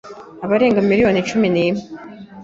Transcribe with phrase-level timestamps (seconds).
[0.45, 1.81] abarenga miliyoni cumi nimwe